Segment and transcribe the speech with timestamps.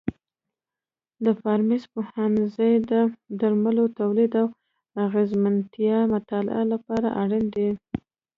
[1.23, 2.93] د فارمسي پوهنځی د
[3.39, 4.47] درملو تولید او
[5.05, 7.69] اغیزمنتیا مطالعې لپاره اړین دی.